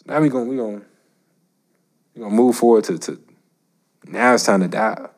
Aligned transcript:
So 0.00 0.12
now 0.12 0.20
we 0.20 0.28
gonna 0.28 0.44
we 0.44 0.56
gonna 0.56 0.82
we 2.14 2.22
gonna 2.22 2.34
move 2.34 2.56
forward 2.56 2.84
to, 2.84 2.98
to 2.98 3.20
now 4.06 4.34
it's 4.34 4.44
time 4.44 4.60
to 4.60 4.68
die. 4.68 5.08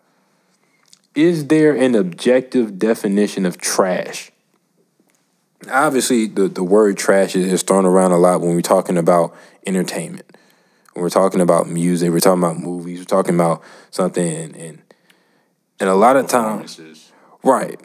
Is 1.14 1.46
there 1.46 1.74
an 1.74 1.94
objective 1.94 2.78
definition 2.78 3.46
of 3.46 3.58
trash? 3.58 4.32
Obviously, 5.70 6.26
the, 6.26 6.48
the 6.48 6.64
word 6.64 6.96
trash 6.96 7.36
is, 7.36 7.52
is 7.52 7.62
thrown 7.62 7.86
around 7.86 8.10
a 8.12 8.18
lot 8.18 8.40
when 8.40 8.54
we're 8.54 8.62
talking 8.62 8.98
about 8.98 9.36
entertainment. 9.66 10.36
When 10.94 11.02
we're 11.02 11.10
talking 11.10 11.40
about 11.40 11.68
music, 11.68 12.10
we're 12.10 12.18
talking 12.18 12.42
about 12.42 12.58
movies, 12.58 12.98
we're 12.98 13.04
talking 13.04 13.34
about 13.34 13.62
something 13.90 14.26
and 14.26 14.56
and, 14.56 14.82
and 15.78 15.88
a 15.88 15.94
lot 15.94 16.16
of 16.16 16.26
times 16.26 16.80
Right. 17.42 17.80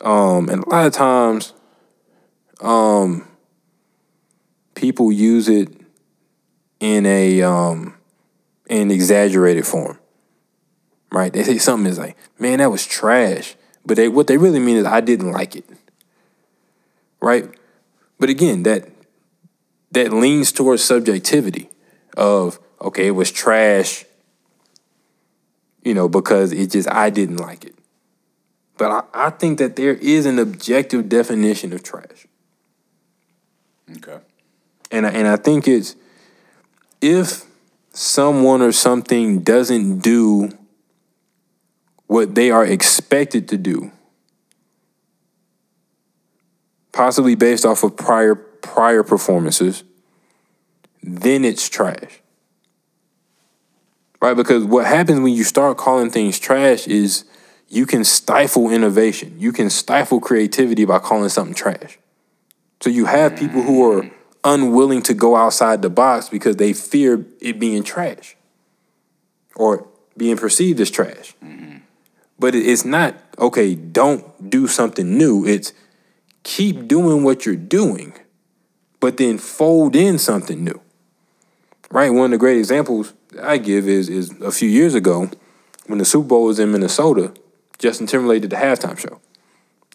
Um, 0.00 0.48
and 0.48 0.62
a 0.64 0.68
lot 0.68 0.86
of 0.86 0.92
times, 0.92 1.52
um, 2.60 3.26
people 4.74 5.10
use 5.10 5.48
it 5.48 5.79
in 6.80 7.06
a 7.06 7.42
um, 7.42 7.94
in 8.68 8.90
exaggerated 8.90 9.66
form. 9.66 9.98
Right? 11.12 11.32
They 11.32 11.42
say 11.42 11.58
something 11.58 11.90
is 11.90 11.98
like, 11.98 12.16
"Man, 12.38 12.58
that 12.58 12.70
was 12.70 12.86
trash," 12.86 13.54
but 13.84 13.96
they 13.96 14.08
what 14.08 14.26
they 14.26 14.36
really 14.36 14.60
mean 14.60 14.76
is, 14.76 14.86
"I 14.86 15.00
didn't 15.00 15.32
like 15.32 15.56
it." 15.56 15.64
Right? 17.20 17.48
But 18.18 18.30
again, 18.30 18.62
that 18.64 18.88
that 19.92 20.12
leans 20.12 20.52
towards 20.52 20.82
subjectivity 20.82 21.70
of 22.16 22.58
okay, 22.80 23.08
it 23.08 23.12
was 23.12 23.30
trash. 23.30 24.04
You 25.82 25.94
know, 25.94 26.08
because 26.08 26.52
it 26.52 26.70
just 26.70 26.90
I 26.90 27.10
didn't 27.10 27.38
like 27.38 27.64
it. 27.64 27.74
But 28.76 28.90
I, 28.90 29.26
I 29.26 29.30
think 29.30 29.58
that 29.58 29.76
there 29.76 29.94
is 29.94 30.26
an 30.26 30.38
objective 30.38 31.08
definition 31.08 31.72
of 31.72 31.82
trash. 31.82 32.26
Okay. 33.96 34.18
And 34.90 35.06
I, 35.06 35.10
and 35.10 35.28
I 35.28 35.36
think 35.36 35.68
it's 35.68 35.96
if 37.00 37.44
someone 37.92 38.62
or 38.62 38.72
something 38.72 39.40
doesn't 39.40 40.00
do 40.00 40.56
what 42.06 42.34
they 42.34 42.50
are 42.50 42.64
expected 42.64 43.48
to 43.48 43.56
do, 43.56 43.92
possibly 46.92 47.34
based 47.34 47.64
off 47.64 47.82
of 47.82 47.96
prior 47.96 48.34
prior 48.34 49.02
performances, 49.02 49.84
then 51.02 51.44
it's 51.44 51.68
trash. 51.68 52.20
Right? 54.20 54.36
Because 54.36 54.64
what 54.64 54.86
happens 54.86 55.20
when 55.20 55.32
you 55.32 55.44
start 55.44 55.78
calling 55.78 56.10
things 56.10 56.38
trash 56.38 56.86
is 56.86 57.24
you 57.68 57.86
can 57.86 58.04
stifle 58.04 58.70
innovation. 58.70 59.34
You 59.38 59.52
can 59.52 59.70
stifle 59.70 60.20
creativity 60.20 60.84
by 60.84 60.98
calling 60.98 61.30
something 61.30 61.54
trash. 61.54 61.98
So 62.80 62.90
you 62.90 63.06
have 63.06 63.36
people 63.36 63.62
who 63.62 63.90
are 63.90 64.02
mm. 64.02 64.12
Unwilling 64.44 65.02
to 65.02 65.14
go 65.14 65.36
outside 65.36 65.82
the 65.82 65.90
box 65.90 66.28
because 66.28 66.56
they 66.56 66.72
fear 66.72 67.24
it 67.40 67.58
being 67.58 67.82
trash 67.82 68.36
or 69.54 69.86
being 70.16 70.36
perceived 70.36 70.80
as 70.80 70.90
trash. 70.90 71.34
But 72.38 72.54
it's 72.54 72.86
not, 72.86 73.16
okay, 73.38 73.74
don't 73.74 74.48
do 74.48 74.66
something 74.66 75.18
new. 75.18 75.46
It's 75.46 75.74
keep 76.42 76.88
doing 76.88 77.22
what 77.22 77.44
you're 77.44 77.54
doing, 77.54 78.14
but 78.98 79.18
then 79.18 79.36
fold 79.36 79.94
in 79.94 80.18
something 80.18 80.64
new. 80.64 80.80
Right? 81.90 82.10
One 82.10 82.26
of 82.26 82.30
the 82.30 82.38
great 82.38 82.56
examples 82.56 83.12
I 83.40 83.58
give 83.58 83.86
is 83.86 84.08
is 84.08 84.30
a 84.40 84.50
few 84.50 84.68
years 84.68 84.94
ago 84.94 85.30
when 85.86 85.98
the 85.98 86.04
Super 86.04 86.28
Bowl 86.28 86.44
was 86.44 86.58
in 86.58 86.72
Minnesota, 86.72 87.34
Justin 87.78 88.06
Timberlake 88.06 88.42
did 88.42 88.50
the 88.50 88.56
halftime 88.56 88.98
show. 88.98 89.20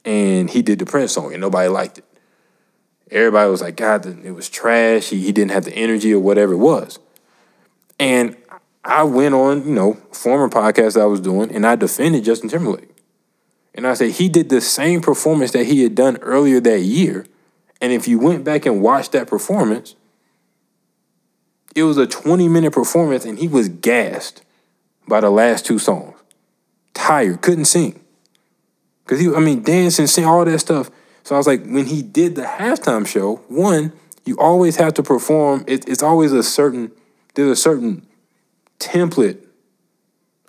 And 0.04 0.50
he 0.50 0.62
did 0.62 0.78
the 0.78 0.86
Prince 0.86 1.14
song 1.14 1.34
and 1.34 1.42
nobody 1.42 1.68
liked 1.68 1.98
it. 1.98 2.06
Everybody 3.11 3.50
was 3.50 3.61
like, 3.61 3.75
God, 3.75 4.06
it 4.25 4.31
was 4.31 4.50
trash. 4.50 5.09
He, 5.09 5.22
he 5.22 5.31
didn't 5.31 5.52
have 5.52 5.66
the 5.66 5.73
energy 5.73 6.14
or 6.14 6.20
whatever 6.20 6.53
it 6.53 6.58
was. 6.58 7.00
And 8.00 8.36
I 8.84 9.03
went 9.03 9.36
on, 9.36 9.66
you 9.67 9.73
know, 9.73 9.94
former 10.12 10.50
podcast 10.50 11.00
I 11.00 11.06
was 11.06 11.20
doing, 11.20 11.53
and 11.53 11.66
I 11.66 11.75
defended 11.75 12.23
Justin 12.23 12.50
Timberlake. 12.50 12.89
And 13.73 13.86
I 13.86 13.94
said 13.94 14.12
he 14.12 14.30
did 14.30 14.50
the 14.50 14.62
same 14.62 15.02
performance 15.02 15.52
that 15.52 15.66
he 15.66 15.84
had 15.84 15.96
done 15.96 16.18
earlier 16.18 16.59
that 16.62 16.80
year. 16.80 17.25
And 17.81 17.91
if 17.91 18.07
you 18.07 18.18
went 18.18 18.44
back 18.44 18.66
and 18.66 18.81
watched 18.81 19.12
that 19.12 19.28
performance, 19.28 19.96
it 21.75 21.84
was 21.84 21.97
a 21.97 22.07
20 22.07 22.47
minute 22.47 22.72
performance 22.72 23.25
and 23.25 23.38
he 23.38 23.50
was 23.50 23.68
gassed 23.68 24.44
by 25.07 25.19
the 25.19 25.30
last 25.30 25.66
two 25.66 25.78
songs. 25.78 26.18
Tired, 26.94 27.41
couldn't 27.41 27.66
sing. 27.66 28.00
Cause 29.06 29.19
he, 29.19 29.31
I 29.31 29.40
mean, 29.40 29.62
dancing, 29.62 30.07
sing, 30.07 30.25
all 30.25 30.46
that 30.46 30.59
stuff. 30.59 30.90
So 31.25 31.34
I 31.34 31.40
was 31.40 31.47
like, 31.47 31.66
when 31.66 31.88
he 31.88 32.03
did 32.03 32.36
the 32.36 32.44
halftime 32.44 33.06
show, 33.06 33.38
one, 33.47 33.94
you 34.25 34.38
always 34.38 34.75
have 34.75 34.94
to 34.94 35.02
perform. 35.02 35.63
It, 35.66 35.90
it's 35.90 36.03
always 36.03 36.31
a 36.31 36.44
certain, 36.44 36.91
there's 37.34 37.50
a 37.50 37.56
certain 37.56 38.06
template 38.80 39.44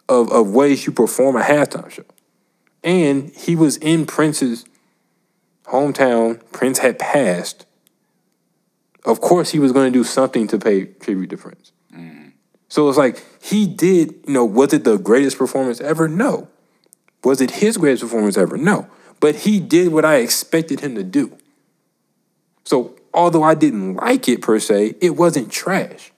of, 0.07 0.31
of 0.31 0.51
ways 0.51 0.85
you 0.85 0.93
perform 0.93 1.35
a 1.35 1.41
halftime 1.41 1.91
show. 1.91 2.05
And 2.85 3.31
he 3.31 3.57
was 3.57 3.79
in 3.79 4.05
Prince's 4.05 4.67
hometown. 5.65 6.43
Prince 6.53 6.81
had 6.81 6.99
passed. 6.99 7.65
Of 9.07 9.23
course, 9.23 9.53
he 9.53 9.59
was 9.59 9.73
going 9.73 9.91
to 9.91 9.99
do 9.99 10.05
something 10.05 10.47
to 10.49 10.59
pay 10.59 10.85
tribute 10.85 11.31
to 11.31 11.39
Prince. 11.39 11.73
Mm. 11.97 12.33
So 12.69 12.87
it's 12.91 12.99
like 12.99 13.25
he 13.43 13.67
did, 13.67 14.15
you 14.27 14.35
know, 14.35 14.45
was 14.45 14.75
it 14.75 14.85
the 14.85 14.99
greatest 14.99 15.39
performance 15.39 15.81
ever? 15.81 16.07
No. 16.07 16.49
Was 17.25 17.41
it 17.41 17.51
his 17.53 17.79
greatest 17.79 18.03
performance 18.03 18.37
ever? 18.37 18.59
No. 18.59 18.91
But 19.21 19.37
he 19.37 19.61
did 19.61 19.93
what 19.93 20.05
I 20.05 20.17
expected 20.17 20.81
him 20.81 20.95
to 20.95 21.03
do. 21.03 21.37
So 22.65 22.97
although 23.15 23.43
I 23.43 23.55
didn't 23.55 23.95
like 23.95 24.29
it 24.29 24.43
per 24.43 24.59
se, 24.59 24.97
it 25.01 25.11
wasn't 25.17 25.51
trash. 25.51 26.13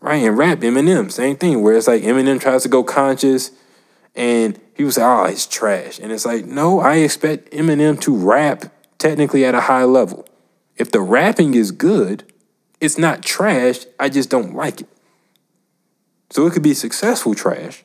Right? 0.00 0.22
And 0.22 0.38
rap, 0.38 0.58
Eminem, 0.58 1.10
same 1.10 1.36
thing, 1.36 1.62
where 1.62 1.76
it's 1.76 1.88
like 1.88 2.02
Eminem 2.02 2.40
tries 2.40 2.62
to 2.62 2.68
go 2.68 2.84
conscious 2.84 3.50
and 4.14 4.58
he 4.74 4.84
was 4.84 4.96
like, 4.96 5.06
oh, 5.06 5.24
it's 5.30 5.46
trash. 5.46 5.98
And 5.98 6.12
it's 6.12 6.26
like, 6.26 6.44
no, 6.44 6.80
I 6.80 6.96
expect 6.96 7.52
Eminem 7.52 8.00
to 8.02 8.16
rap 8.16 8.72
technically 8.98 9.44
at 9.44 9.54
a 9.54 9.62
high 9.62 9.84
level. 9.84 10.26
If 10.76 10.90
the 10.90 11.00
rapping 11.00 11.54
is 11.54 11.70
good, 11.70 12.24
it's 12.80 12.98
not 12.98 13.22
trash. 13.22 13.86
I 13.98 14.08
just 14.08 14.30
don't 14.30 14.54
like 14.54 14.80
it. 14.80 14.88
So 16.30 16.46
it 16.46 16.52
could 16.52 16.62
be 16.62 16.74
successful 16.74 17.34
trash. 17.34 17.84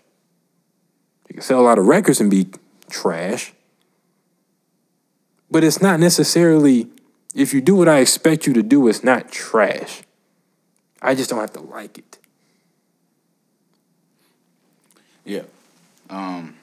You 1.30 1.36
can 1.36 1.44
sell 1.44 1.60
a 1.60 1.64
lot 1.64 1.80
of 1.80 1.86
records 1.86 2.22
and 2.22 2.30
be 2.30 2.48
trash. 2.90 3.54
But 5.54 5.64
it's 5.64 5.84
not 5.84 6.00
necessarily, 6.00 6.88
if 7.36 7.54
you 7.54 7.62
do 7.62 7.76
what 7.76 7.88
I 7.88 8.00
expect 8.00 8.48
you 8.48 8.54
to 8.54 8.64
do, 8.64 8.88
it's 8.88 9.04
not 9.04 9.32
trash. 9.32 10.02
I 11.00 11.14
just 11.14 11.30
don't 11.30 11.40
have 11.40 11.54
to 11.54 11.60
like 11.60 12.00
it. 12.00 12.18
Yeah. 15.24 15.44
Um 16.10 16.56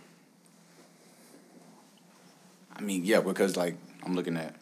I 2.75 2.81
mean, 2.81 3.05
yeah, 3.05 3.21
because 3.21 3.56
like 3.56 3.77
I'm 4.03 4.17
looking 4.17 4.37
at 4.37 4.56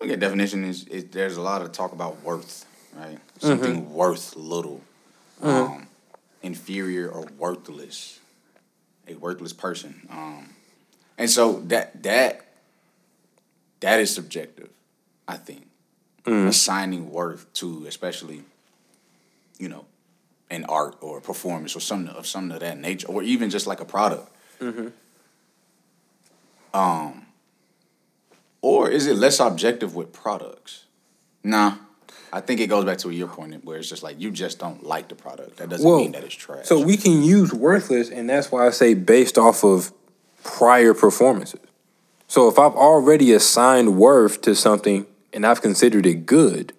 look 0.00 0.08
at 0.08 0.20
definition 0.20 0.62
is, 0.62 0.86
is 0.86 1.06
there's 1.06 1.36
a 1.36 1.42
lot 1.42 1.60
of 1.60 1.72
talk 1.72 1.90
about 1.90 2.22
worth, 2.22 2.64
right? 2.94 3.18
Something 3.40 3.92
worth 3.92 4.36
little. 4.36 4.82
Um 5.42 5.88
inferior 6.44 7.08
or 7.08 7.26
worthless. 7.36 8.20
A 9.08 9.16
worthless 9.16 9.52
person. 9.52 10.06
Um 10.12 10.50
and 11.18 11.28
so 11.28 11.58
that 11.62 12.04
that 12.04 12.47
that 13.80 14.00
is 14.00 14.14
subjective, 14.14 14.70
I 15.26 15.36
think. 15.36 15.66
Assigning 16.26 17.10
worth 17.10 17.50
to 17.54 17.86
especially, 17.86 18.42
you 19.58 19.68
know, 19.70 19.86
an 20.50 20.64
art 20.66 20.96
or 21.00 21.16
a 21.18 21.20
performance 21.22 21.74
or 21.74 21.80
something 21.80 22.14
of 22.14 22.26
something 22.26 22.52
of 22.52 22.60
that 22.60 22.76
nature, 22.78 23.06
or 23.08 23.22
even 23.22 23.48
just 23.48 23.66
like 23.66 23.80
a 23.80 23.86
product. 23.86 24.30
Um, 26.74 27.26
or 28.60 28.90
is 28.90 29.06
it 29.06 29.16
less 29.16 29.40
objective 29.40 29.94
with 29.94 30.12
products? 30.12 30.84
Nah, 31.42 31.76
I 32.30 32.40
think 32.42 32.60
it 32.60 32.66
goes 32.66 32.84
back 32.84 32.98
to 32.98 33.10
your 33.10 33.28
point 33.28 33.64
where 33.64 33.78
it's 33.78 33.88
just 33.88 34.02
like 34.02 34.20
you 34.20 34.30
just 34.30 34.58
don't 34.58 34.84
like 34.84 35.08
the 35.08 35.14
product. 35.14 35.56
That 35.56 35.70
doesn't 35.70 35.88
Well, 35.88 35.98
mean 36.00 36.12
that 36.12 36.24
it's 36.24 36.34
trash. 36.34 36.66
So 36.66 36.78
we 36.84 36.98
can 36.98 37.22
use 37.22 37.54
worthless, 37.54 38.10
and 38.10 38.28
that's 38.28 38.52
why 38.52 38.66
I 38.66 38.70
say 38.70 38.92
based 38.92 39.38
off 39.38 39.64
of 39.64 39.92
prior 40.44 40.92
performances. 40.92 41.60
So 42.28 42.46
if 42.48 42.58
I've 42.58 42.74
already 42.74 43.32
assigned 43.32 43.96
worth 43.96 44.42
to 44.42 44.54
something 44.54 45.06
and 45.32 45.46
I've 45.46 45.62
considered 45.62 46.06
it 46.06 46.26
good, 46.26 46.74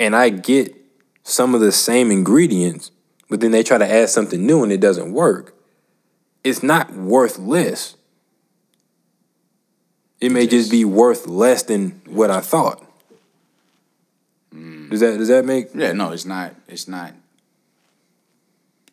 and 0.00 0.16
I 0.16 0.30
get 0.30 0.74
some 1.22 1.54
of 1.54 1.60
the 1.60 1.70
same 1.70 2.10
ingredients, 2.10 2.90
but 3.28 3.40
then 3.40 3.52
they 3.52 3.62
try 3.62 3.78
to 3.78 3.88
add 3.88 4.08
something 4.08 4.44
new 4.44 4.62
and 4.62 4.72
it 4.72 4.80
doesn't 4.80 5.12
work, 5.12 5.54
it's 6.42 6.62
not 6.62 6.92
worthless. 6.94 7.96
It 10.20 10.32
may 10.32 10.46
just 10.46 10.70
be 10.70 10.84
worth 10.84 11.26
less 11.26 11.62
than 11.62 12.00
what 12.06 12.30
I 12.30 12.40
thought. 12.40 12.82
Hmm. 14.50 14.88
Does 14.88 15.00
that 15.00 15.18
does 15.18 15.28
that 15.28 15.44
make 15.44 15.74
yeah, 15.74 15.92
no, 15.92 16.12
it's 16.12 16.24
not. 16.24 16.54
It's 16.68 16.88
not 16.88 17.12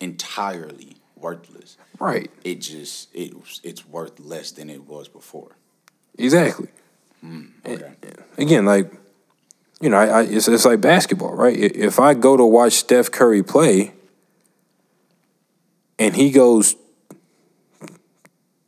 entirely 0.00 0.96
worthless. 1.22 1.76
right? 1.98 2.30
It 2.44 2.56
just 2.56 3.14
it 3.14 3.32
it's 3.62 3.86
worth 3.86 4.20
less 4.20 4.50
than 4.50 4.68
it 4.68 4.86
was 4.86 5.08
before. 5.08 5.52
Exactly. 6.18 6.68
Mm, 7.24 7.50
okay. 7.64 7.94
again, 8.36 8.66
like 8.66 8.92
you 9.80 9.90
know, 9.90 9.96
I, 9.96 10.06
I, 10.06 10.22
it's, 10.22 10.46
it's 10.46 10.64
like 10.64 10.80
basketball, 10.80 11.34
right? 11.34 11.56
If 11.56 11.98
I 11.98 12.14
go 12.14 12.36
to 12.36 12.44
watch 12.44 12.74
Steph 12.74 13.10
Curry 13.10 13.42
play 13.42 13.92
and 15.98 16.14
he 16.14 16.30
goes 16.30 16.76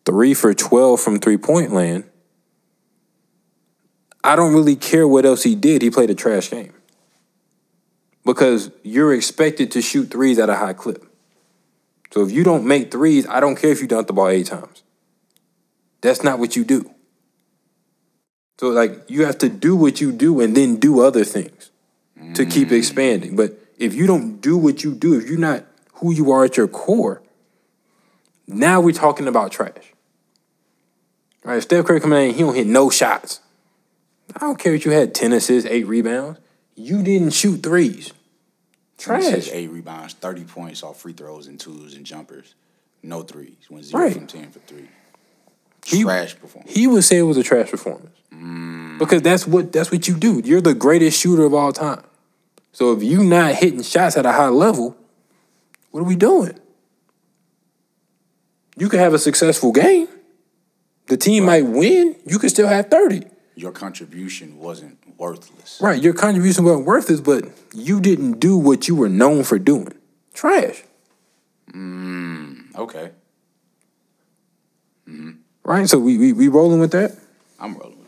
three 0.05 0.35
for 0.35 0.53
12 0.53 1.01
from 1.01 1.21
three 1.21 1.37
point 1.37 1.73
land, 1.73 2.05
I 4.25 4.35
don't 4.35 4.55
really 4.55 4.75
care 4.75 5.07
what 5.07 5.25
else 5.25 5.45
he 5.45 5.55
did. 5.55 5.83
He 5.83 5.91
played 5.91 6.11
a 6.11 6.15
trash 6.15 6.51
game. 6.51 6.73
Because 8.25 8.71
you're 8.83 9.15
expected 9.15 9.71
to 9.73 9.83
shoot 9.83 10.11
threes 10.11 10.39
at 10.39 10.49
a 10.49 10.57
high 10.57 10.73
clip. 10.73 11.05
So 12.15 12.23
if 12.23 12.31
you 12.31 12.45
don't 12.45 12.65
make 12.65 12.93
threes, 12.93 13.27
I 13.27 13.41
don't 13.41 13.57
care 13.57 13.73
if 13.73 13.81
you 13.81 13.89
dunk 13.89 14.07
the 14.07 14.13
ball 14.13 14.29
eight 14.29 14.47
times. 14.47 14.85
That's 16.01 16.23
not 16.23 16.39
what 16.39 16.55
you 16.55 16.63
do. 16.63 16.89
So 18.61 18.69
like 18.69 19.11
you 19.11 19.25
have 19.27 19.37
to 19.39 19.49
do 19.49 19.75
what 19.75 20.01
you 20.01 20.13
do 20.13 20.41
and 20.41 20.57
then 20.57 20.77
do 20.77 21.01
other 21.01 21.25
things 21.25 21.73
to 22.35 22.47
keep 22.47 22.69
mm. 22.69 22.79
expanding. 22.79 23.35
But 23.35 23.59
if 23.79 23.95
you 23.95 24.07
don't 24.07 24.41
do 24.41 24.57
what 24.57 24.85
you 24.85 24.95
do, 24.95 25.19
if 25.19 25.29
you're 25.29 25.41
not 25.41 25.65
who 25.95 26.13
you 26.13 26.31
are 26.31 26.45
at 26.45 26.57
your 26.57 26.69
core, 26.69 27.21
now 28.47 28.81
we're 28.81 28.93
talking 28.93 29.27
about 29.27 29.51
trash. 29.51 29.93
Right? 31.43 31.57
If 31.57 31.65
Steph 31.65 31.85
Curry 31.85 32.01
coming 32.01 32.29
in, 32.29 32.35
he 32.37 32.43
don't 32.43 32.55
hit 32.55 32.69
no 32.69 32.91
shots. 32.91 33.41
I 34.37 34.39
don't 34.39 34.57
care 34.57 34.75
if 34.75 34.85
you 34.85 34.93
had 34.93 35.17
10 35.17 35.33
assists, 35.33 35.69
eight 35.69 35.89
rebounds. 35.89 36.39
You 36.77 37.03
didn't 37.03 37.31
shoot 37.31 37.61
threes. 37.61 38.13
Trash. 38.99 39.49
Eight 39.51 39.71
rebounds, 39.71 40.15
thirty 40.15 40.45
points 40.45 40.83
off 40.83 41.01
free 41.01 41.13
throws 41.13 41.47
and 41.47 41.59
twos 41.59 41.95
and 41.95 42.07
jumpers. 42.07 42.55
No 43.03 43.23
threes. 43.23 43.57
Went 43.69 43.85
zero 43.85 44.03
Right. 44.05 44.13
from 44.15 44.27
ten 44.27 44.51
for 44.51 44.61
three. 44.61 44.89
He- 45.85 46.03
Trash 46.03 46.39
performance. 46.39 46.73
He 46.73 46.87
would 46.87 47.05
say 47.05 47.19
it 47.19 47.23
was 47.23 47.37
a 47.37 47.43
trash 47.43 47.71
performance. 47.71 48.17
Mm. 48.33 48.99
Because 48.99 49.21
that's 49.23 49.47
what 49.47 49.73
that's 49.73 49.91
what 49.93 50.09
you 50.09 50.15
do. 50.15 50.41
You're 50.45 50.61
the 50.63 50.75
greatest 50.75 51.21
shooter 51.21 51.45
of 51.45 51.53
all 51.55 51.73
time. 51.73 52.03
So 52.73 52.93
if 52.93 53.03
you're 53.03 53.23
not 53.25 53.55
hitting 53.57 53.83
shots 53.83 54.17
at 54.17 54.25
a 54.27 54.33
high 54.33 54.49
level, 54.49 54.97
what 55.91 56.01
are 56.01 56.05
we 56.05 56.17
doing? 56.17 56.59
You 58.77 58.89
could 58.89 59.01
have 59.01 59.15
a 59.15 59.19
successful 59.19 59.71
game. 59.73 60.09
The 61.07 61.17
team 61.17 61.45
might 61.45 61.67
win. 61.67 62.17
You 62.27 62.39
could 62.39 62.51
still 62.51 62.67
have 62.67 62.89
30. 62.91 63.25
Your 63.57 63.71
contribution 63.73 64.59
wasn't 64.59 64.99
worthless. 65.17 65.79
Right. 65.81 66.03
Your 66.03 66.13
contribution 66.13 66.65
wasn't 66.65 66.87
worthless, 66.87 67.21
but 67.21 67.45
you 67.73 68.01
didn't 68.01 68.41
do 68.41 68.57
what 68.57 68.89
you 68.89 68.97
were 68.97 69.09
known 69.09 69.45
for 69.45 69.59
doing. 69.59 69.93
Trash. 70.33 70.83
Mm, 71.73 72.75
okay. 72.77 73.11
Mm-hmm. 75.09 75.31
Right? 75.63 75.89
So 75.89 75.99
we 75.99 76.19
we, 76.19 76.33
we 76.33 76.49
rolling 76.49 76.81
with 76.81 76.93
that? 76.93 77.17
I'm 77.61 77.77
rolling 77.77 77.91
with 77.91 77.95